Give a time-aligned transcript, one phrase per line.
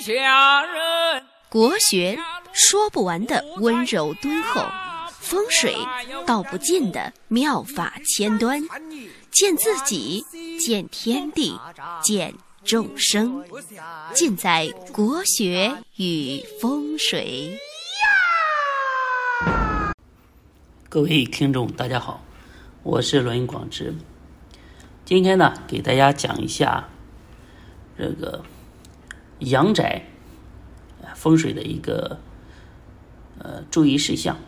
[0.00, 1.22] 下人。
[1.48, 2.18] 国学
[2.52, 4.62] 说不完的温柔敦厚，
[5.20, 5.74] 风水
[6.26, 8.60] 道不尽的妙法千端，
[9.30, 10.24] 见自己，
[10.58, 11.58] 见天地，
[12.02, 13.44] 见众生，
[14.12, 17.58] 尽在国学与风水。
[20.88, 22.22] 各位听众，大家好，
[22.82, 23.94] 我是罗云广之。
[25.04, 26.88] 今天呢，给大家讲一下
[27.96, 28.44] 这个
[29.38, 30.02] 阳宅
[31.14, 32.18] 风水的一个
[33.38, 34.38] 呃注意事项、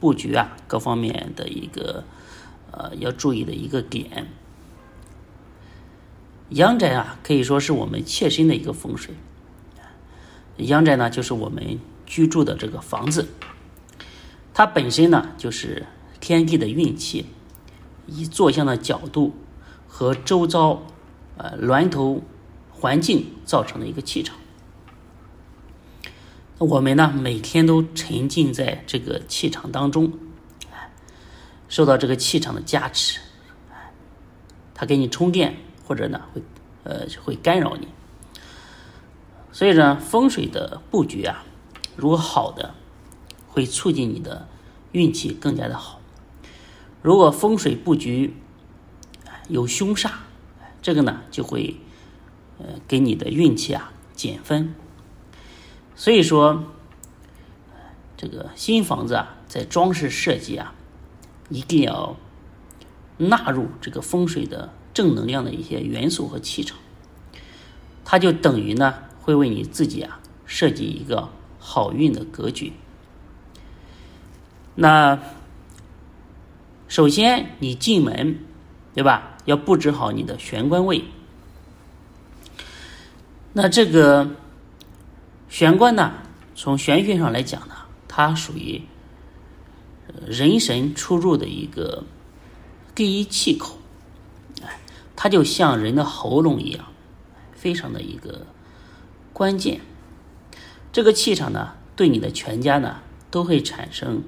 [0.00, 2.04] 布局啊各方面的一个
[2.70, 4.26] 呃要注意的一个点。
[6.50, 9.14] 阳宅啊，可以说是我们切身的一个风水。
[10.58, 13.28] 阳宅呢，就是我们居住的这个房子。
[14.54, 15.84] 它本身呢，就是
[16.20, 17.26] 天地的运气，
[18.06, 19.34] 以坐向的角度
[19.88, 20.82] 和周遭
[21.36, 22.22] 呃峦头
[22.86, 24.36] 环境造成的一个气场。
[26.58, 30.12] 我们呢，每天都沉浸在这个气场当中，
[31.68, 33.18] 受到这个气场的加持，
[34.72, 36.40] 它给你充电，或者呢会
[36.84, 37.88] 呃会干扰你。
[39.50, 41.42] 所以呢，风水的布局啊，
[41.96, 42.74] 如果好的。
[43.48, 44.46] 会促进你的
[44.92, 45.98] 运气更加的好。
[47.00, 48.36] 如果风水布局
[49.48, 50.10] 有凶煞，
[50.82, 51.74] 这个呢就会
[52.58, 54.74] 呃给你的运气啊减分。
[55.94, 56.64] 所以说，
[58.16, 60.74] 这个新房子啊，在装饰设计啊，
[61.48, 62.16] 一定要
[63.18, 66.78] 纳入这个风水的正能量的一些元素和气场，
[68.04, 72.72] 它就等于呢会为你自己啊设计一个好运的格局。
[74.74, 75.18] 那
[76.88, 78.38] 首先，你进门，
[78.94, 79.38] 对吧？
[79.46, 81.04] 要布置好你的玄关位。
[83.58, 84.28] 那这个
[85.48, 86.12] 玄关呢，
[86.54, 87.74] 从玄学上来讲呢，
[88.06, 88.82] 它属于
[90.26, 92.04] 人神出入的一个
[92.94, 93.78] 第一气口，
[94.62, 94.78] 哎，
[95.16, 96.84] 它就像人的喉咙一样，
[97.54, 98.44] 非常的一个
[99.32, 99.80] 关键。
[100.92, 102.98] 这个气场呢，对你的全家呢，
[103.30, 104.22] 都会产生。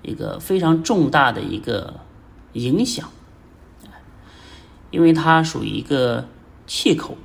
[0.00, 2.00] 一个非常重大的一个
[2.54, 3.10] 影响，
[4.90, 6.26] 因为它属于一个
[6.66, 7.18] 气口，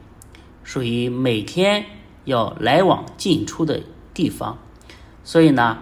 [0.68, 1.86] 属于每天
[2.26, 3.82] 要来往进出的
[4.14, 4.58] 地方，
[5.24, 5.78] 所以呢，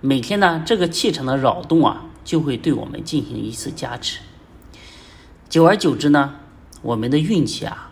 [0.00, 4.20] 每天呢这个气场的扰动啊，就会对我们进行一次加持。
[5.48, 6.36] 久而久之呢，
[6.80, 7.90] 我们的运气啊，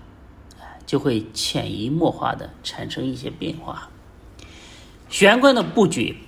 [0.87, 3.91] 就会潜移默化的产生一些变化。
[5.09, 6.19] 玄关的布局。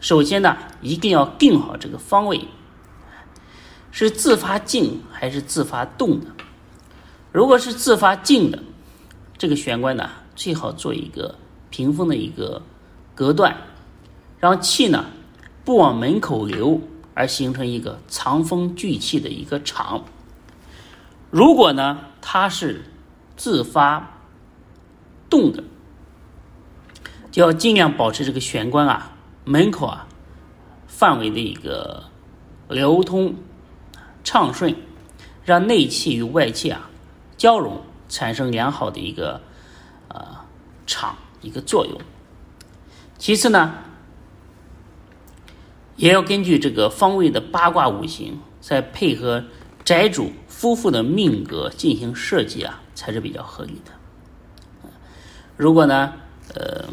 [0.00, 2.48] 首先呢，一定要定好这个方位，
[3.90, 6.28] 是自发静还是自发动的？
[7.30, 8.62] 如果是自发静的，
[9.38, 11.36] 这个玄关呢，最好做一个
[11.70, 12.62] 屏风的一个
[13.14, 13.56] 隔断，
[14.38, 15.06] 让气呢
[15.64, 16.80] 不往门口流，
[17.14, 20.04] 而形成一个藏风聚气的一个场。
[21.30, 22.84] 如果呢，它是
[23.36, 24.18] 自发
[25.28, 25.64] 动的，
[27.30, 29.16] 就要尽量保持这个玄关啊。
[29.44, 30.06] 门口啊，
[30.86, 32.04] 范围的一个
[32.68, 33.34] 流通
[34.22, 34.76] 畅顺，
[35.44, 36.88] 让内气与外气啊
[37.36, 39.40] 交融，产生良好的一个
[40.08, 40.44] 呃
[40.86, 41.98] 场一个作用。
[43.16, 43.74] 其次呢，
[45.96, 49.44] 也要根据这个方位的八卦五行，再配合
[49.82, 54.90] 宅主夫妇的命格进行设计啊，才是比较合理的。
[55.56, 56.12] 如果呢，
[56.54, 56.84] 呃，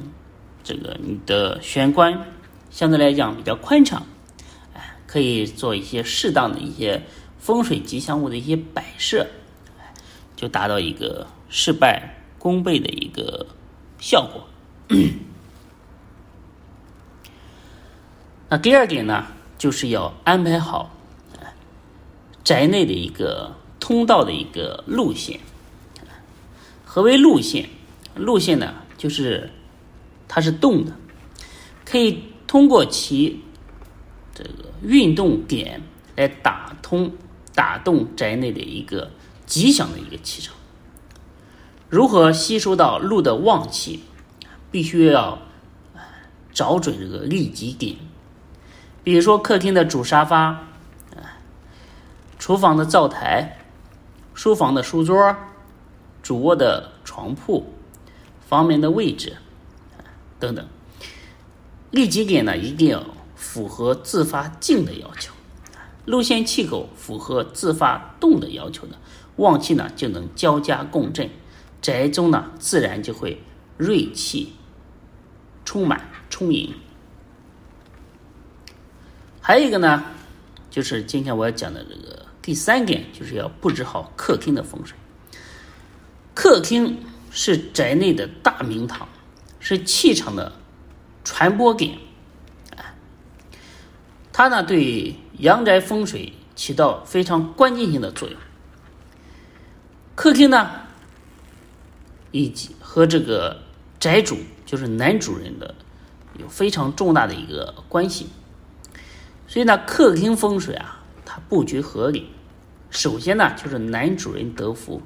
[0.64, 2.26] 这个你的玄关。
[2.72, 4.06] 相对来讲比较宽敞，
[4.76, 7.02] 哎，可以做一些适当的一些
[7.40, 9.26] 风水吉祥物的一些摆设，
[10.40, 13.46] 就达到一个事半功倍的一个
[14.00, 14.48] 效果。
[18.48, 20.92] 那第二点呢，就是要安排好
[22.46, 25.42] 宅内的一个通道的一个路线。
[26.86, 27.68] 何为路线？
[28.16, 29.50] 路线呢，就是
[30.30, 30.94] 它是动的，
[31.84, 32.24] 可以。
[32.48, 33.44] 通过其
[34.34, 35.84] 这个运动点
[36.16, 37.12] 来打通、
[37.54, 39.12] 打动宅内的一个
[39.50, 40.54] 吉祥的一个气场。
[41.90, 44.04] 如何吸收到路的旺气？
[44.72, 45.40] 必须要
[46.54, 47.96] 找准这个利己点。
[49.04, 50.68] 比如说客厅的主沙发，
[52.38, 53.58] 厨房的灶台，
[54.36, 55.36] 书房的书桌，
[56.22, 57.74] 主卧的床铺，
[58.48, 59.38] 房门的位置，
[60.40, 60.68] 等等。
[61.90, 63.04] 立基点呢，一定要
[63.36, 65.32] 符合自发静的要求；
[66.06, 68.98] 路线气口符合自发动的要求呢，
[69.40, 71.30] 旺气呢就能交加共振，
[71.82, 73.42] 宅中呢自然就会
[73.78, 74.54] 锐气
[75.64, 76.74] 充满充盈。
[79.40, 80.04] 还有一个呢，
[80.70, 84.98] 就是今天我要讲的这个第三点，就是要布置好客厅的风水。
[86.36, 87.00] 客厅
[87.32, 89.08] 是宅内的大明堂，
[89.60, 90.52] 是气场的
[91.24, 91.98] 传播点，
[94.34, 98.38] 它呢对阳宅风水起到非常关键性的作用。
[100.22, 100.70] 客厅呢，
[102.32, 103.64] 以及和这个
[104.02, 104.36] 宅主
[104.66, 105.74] 就是男主人的
[106.38, 108.28] 有非常重大的一个关系，
[109.48, 112.28] 所以呢，客厅风水啊，它布局合理，
[112.90, 115.02] 首先呢就是男主人得福。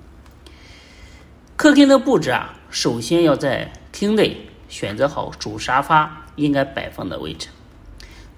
[1.56, 7.50] 客厅的布置啊，首先要在厅内选择好主沙发应该摆放的位置，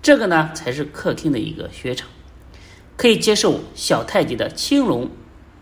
[0.01, 2.09] 这个呢才是客厅的一个靴场，
[2.97, 5.09] 可以接受小太极的青龙、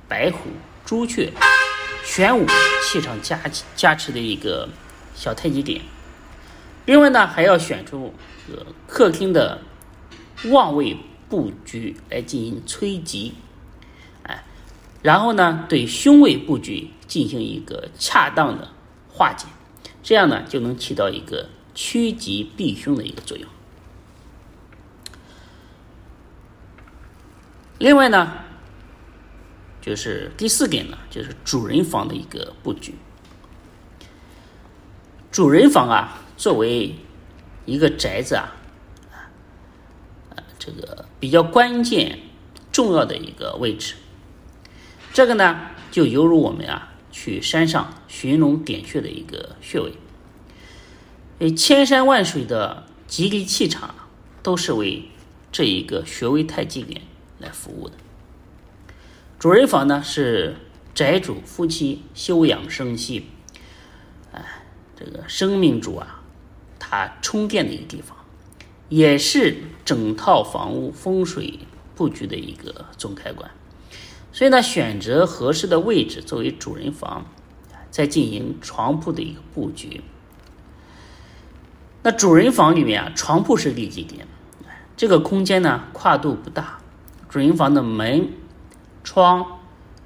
[0.08, 0.50] 白虎、
[0.86, 1.32] 朱雀、
[2.04, 2.46] 玄武
[2.84, 3.40] 气场加
[3.76, 4.70] 加持的一个
[5.16, 5.82] 小太极点。
[6.86, 8.14] 另外呢，还要选出
[8.48, 9.62] 这个客厅的
[10.46, 10.98] 旺位
[11.30, 13.34] 布局来进行催吉，
[14.24, 14.44] 哎，
[15.02, 16.90] 然后呢，对凶位布局。
[17.06, 18.70] 进行一个恰当的
[19.08, 19.46] 化解，
[20.02, 23.48] 这样呢就能起到一个趋吉避凶的一个作用。
[27.78, 28.34] 另外呢，
[29.84, 32.96] 就是第四点呢，就是主人房的一个布局。
[35.30, 36.96] 主人房啊，作为
[37.66, 38.56] 一个宅子啊，
[40.32, 42.20] 啊，这个比较关键、
[42.72, 43.96] 重要的一个位置。
[45.12, 46.90] 这个呢，就犹如我们啊。
[47.16, 49.94] 去山上寻龙点穴的一个穴位，
[51.38, 53.94] 诶，千山万水的吉利气场
[54.42, 55.10] 都是为
[55.52, 57.04] 这一个穴位太极点
[57.38, 57.94] 来服务的。
[59.44, 60.56] 主人房呢是
[60.96, 63.26] 宅主夫妻休养生息，
[64.32, 64.42] 哎，
[64.96, 66.22] 这个生命主啊，
[66.80, 68.18] 他充电的一个地方，
[68.88, 71.60] 也是整套房屋风水
[71.94, 73.52] 布局的一个总开关。
[74.32, 77.26] 所以呢，选择合适的位置作为主人房，
[77.92, 80.00] 再进行床铺的一个布局。
[82.02, 84.26] 那主人房里面啊，床铺是利基点，
[84.96, 86.80] 这个空间呢跨度不大。
[87.28, 88.30] 主人房的门、
[89.04, 89.60] 窗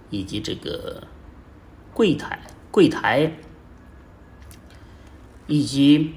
[0.10, 1.08] 以及这个
[1.94, 2.40] 柜台、
[2.72, 3.38] 柜台
[5.48, 6.16] 以及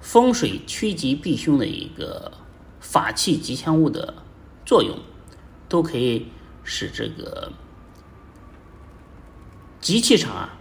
[0.00, 2.32] 风水趋吉避凶的一个
[2.80, 4.22] 法器吉祥物的
[4.64, 4.98] 作用，
[5.68, 6.28] 都可以。
[6.70, 7.50] 使这个
[9.80, 10.58] 吉气场啊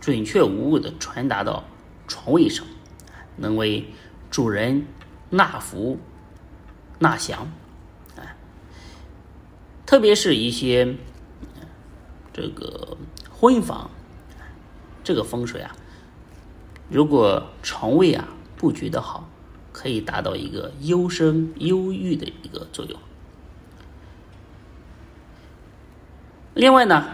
[0.00, 1.64] 准确无误的传达到
[2.08, 2.66] 床位上，
[3.36, 3.84] 能为
[4.30, 4.86] 主人
[5.28, 5.98] 纳福
[6.98, 7.52] 纳祥，
[9.90, 10.94] 特别是一些
[12.32, 12.96] 这个
[13.28, 13.90] 婚房，
[15.02, 15.74] 这个风水啊，
[16.88, 19.28] 如果床位啊布局的好，
[19.72, 23.00] 可以达到一个优生优育的一个作用。
[26.54, 27.08] 另外呢，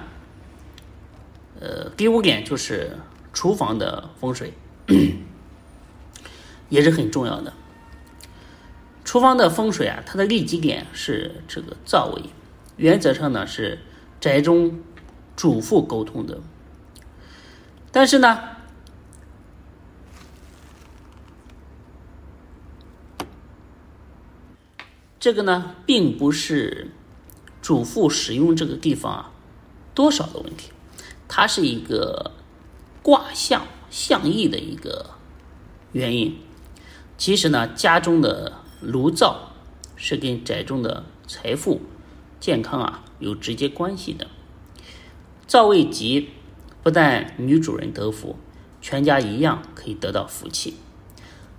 [1.58, 2.99] 呃，第五点就是
[3.32, 4.52] 厨房的风水
[6.69, 7.55] 也是很重要的。
[9.02, 12.22] 厨房的风水啊，它的利基点是这个灶位，
[12.76, 13.78] 原则上呢是
[14.20, 14.81] 宅中
[15.34, 16.40] 主妇沟通的。
[17.90, 18.40] 但是呢，
[25.19, 26.91] 这个呢并不是。
[27.62, 29.32] 主妇使用这个地方啊，
[29.93, 30.70] 多少的问题，
[31.27, 32.31] 它是一个
[33.03, 35.10] 卦象象意的一个
[35.91, 36.39] 原因。
[37.19, 39.51] 其实呢，家中的炉灶
[39.96, 41.81] 是跟宅中的财富、
[42.40, 44.26] 健康啊有直接关系的。
[45.46, 46.31] 灶位吉，
[46.82, 48.36] 不但女主人得福，
[48.81, 50.74] 全家一样可以得到福气。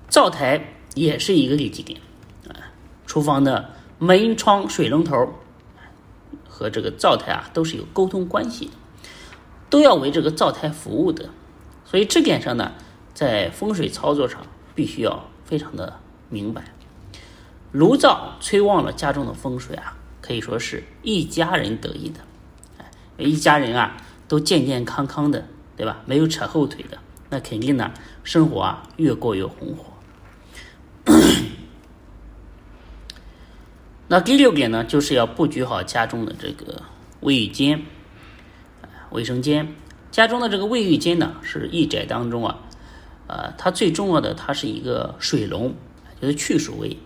[0.10, 2.00] 灶台也是一个利基点
[2.48, 2.72] 啊，
[3.05, 5.34] 厨房的门窗、水龙头。
[6.50, 8.72] 和这个灶台啊都是有沟通关系的，
[9.69, 11.29] 都要为这个灶台服务的，
[11.86, 12.72] 所以这点上呢，
[13.13, 14.41] 在风水操作上
[14.74, 16.74] 必须要非常的明白。
[17.72, 19.97] 炉灶催旺了家中的风水啊，
[20.27, 22.19] 可以说是一家人得益的，
[23.17, 23.96] 一家人啊
[24.27, 26.01] 都健健康康的，对吧？
[26.05, 26.98] 没有扯后腿的，
[27.29, 27.93] 那肯定呢
[28.25, 29.93] 生活啊越过越红火。
[34.10, 36.84] 那第六点呢，就是要布局好家中的这个
[37.22, 37.84] 卫浴间、
[39.12, 39.74] 卫生间。
[40.12, 42.60] 家中的这个卫浴间呢，是一宅当中啊，
[43.27, 45.74] 呃，它最重要的，它是一个水龙，
[46.22, 46.98] 就是去水位。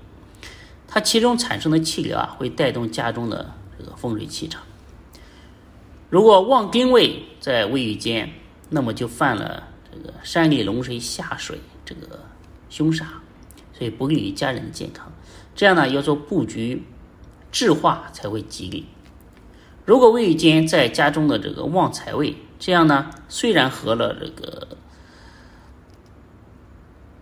[0.94, 4.62] 它其中产生的气流啊，会带动家中的这个风水气场。
[6.10, 8.30] 如果旺丁位在卫浴间，
[8.70, 12.20] 那么就犯了这个山里龙水下水这个
[12.70, 13.06] 凶煞，
[13.72, 15.10] 所以不利于家人的健康。
[15.56, 16.84] 这样呢，要做布局
[17.54, 18.86] 置化才会吉利。
[19.86, 24.68] 如果未间在家中的这个旺财位，这样呢，虽然合了这个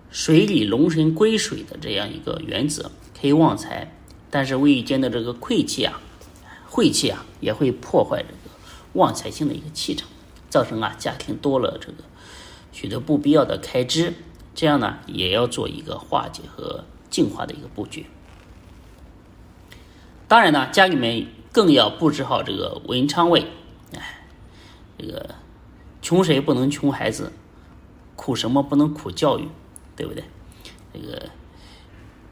[0.09, 3.91] 水里龙神归水的这样一个原则，可以旺财，
[4.29, 5.99] 但是卫浴间的这个晦气啊、
[6.67, 8.55] 晦气啊，也会破坏这个
[8.93, 10.07] 旺财星的一个气场，
[10.49, 12.03] 造成啊家庭多了这个
[12.71, 14.13] 许多不必要的开支。
[14.55, 18.05] 这样呢，也要做一个化解和净化的一个布局。
[20.27, 21.27] 当然呢，家里面。
[21.51, 23.43] 更要布置好这个文昌位，
[23.95, 24.21] 哎，
[24.99, 25.33] 这个
[25.99, 27.31] 穷谁不能穷孩子，
[28.15, 29.49] 苦什么不能苦教育，
[29.95, 30.23] 对不对？
[30.93, 31.27] 这个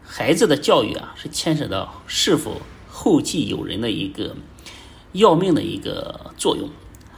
[0.10, 4.36] 孩子的教育啊，是牵扯到是否后继有人的一个
[5.12, 6.70] 要命的一个作用，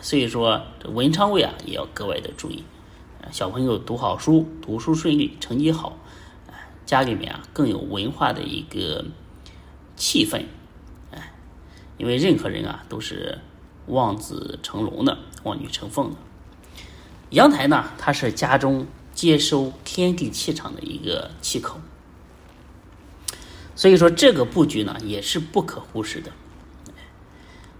[0.01, 2.63] 所以说这文昌位啊也要格外的注意。
[3.31, 5.97] 小朋友读好书，读书顺利，成绩好，
[6.87, 9.05] 家里面啊更有文化的一个
[9.95, 10.45] 气氛。
[11.11, 11.31] 哎
[11.97, 13.37] 因为任何人啊都是
[13.85, 16.17] 望子成龙的，望女成凤的。
[17.29, 21.79] 阳台呢，它是家中接收天地气场的一个气口，
[23.79, 26.29] 所以说这个布局呢也是不可忽视的。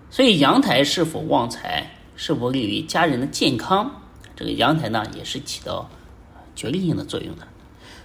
[0.10, 4.02] 所以阳台是否旺财，是否利于家人的健康，
[4.34, 5.90] 这个阳台呢也是起到
[6.56, 7.46] 决定性的作用的。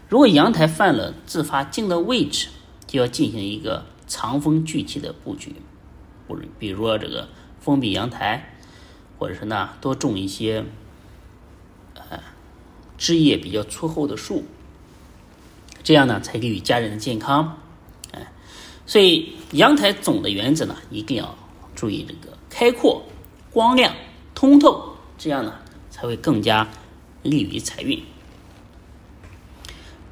[0.09, 2.49] 如果阳台犯了自发静的位置，
[2.85, 5.55] 就要进行一个藏风聚气的布局。
[6.27, 7.29] 不，比如说这个
[7.61, 8.57] 封闭阳台，
[9.21, 10.65] 或者是呢多种一些，
[11.95, 12.19] 呃，
[12.99, 14.43] 枝叶比较粗厚的树，
[15.85, 17.61] 这样呢才利于家人的健康，
[18.87, 21.37] 所以阳台总的原则呢一定要
[21.75, 23.05] 注意这个开阔、
[23.51, 23.95] 光亮、
[24.35, 25.59] 通透，这样呢
[25.91, 26.69] 才会更加
[27.23, 28.03] 利于财运。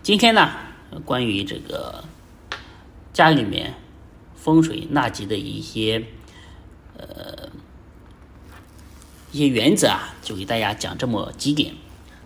[0.02, 0.50] 今天呢
[1.04, 2.04] 关于这个
[3.12, 3.74] 家里面。
[4.34, 6.04] 风水纳吉的一些
[6.98, 7.48] 呃
[9.30, 11.72] 一些原则啊，就给大家讲这么几点，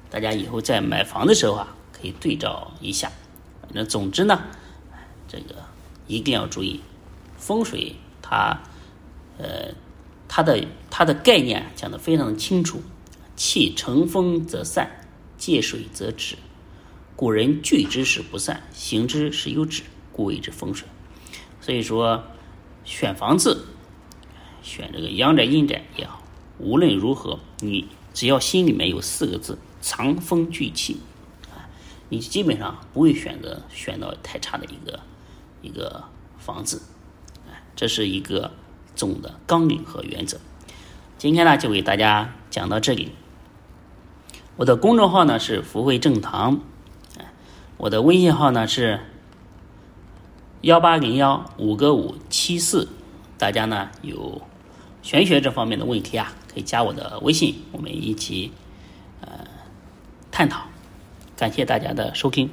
[0.09, 3.13] 大家以后在买房的时候啊，可以对照一下。
[3.69, 4.45] 那总之呢，
[5.29, 5.57] 这个
[6.07, 6.81] 一定要注意
[7.37, 8.61] 风水，它
[9.39, 9.75] 呃
[10.29, 12.83] 它的它的概念讲的非常的清楚，
[13.37, 14.91] 气乘风则散，
[15.37, 16.37] 借水则止。
[17.15, 19.83] 古人聚之时不散，行之时有止，
[20.13, 20.87] 故谓之风水。
[21.61, 22.23] 所以说，
[22.85, 23.65] 选房子，
[24.63, 26.23] 选这个阳宅阴宅也好，
[26.59, 30.99] 无论如何，你只要心里面有四个字“藏风聚气”，
[31.51, 31.65] 啊，
[32.11, 35.01] 你基本上不会选择选到太差的一个
[35.67, 36.05] 一个
[36.39, 36.81] 房子，
[37.75, 38.53] 这是一个
[38.95, 40.39] 总的纲领和原则。
[41.19, 43.13] 今天呢，就给大家讲到这里。
[44.57, 46.61] 我的公众号呢是福慧正堂，
[47.77, 49.01] 我的微信号呢是。
[50.63, 52.89] 幺八零幺五个五七四，
[53.39, 54.43] 大家呢有
[55.01, 58.51] 玄学这方面的问题啊，可以加我的微信，我们一起
[59.21, 59.47] 呃
[60.33, 60.67] 探讨。
[61.37, 62.51] 感谢大家的收听。